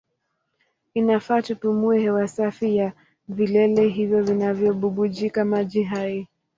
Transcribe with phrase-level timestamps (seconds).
[0.95, 2.93] Inafaa tupumue hewa safi ya
[3.27, 6.27] vilele hivyo vinavyobubujika maji hai.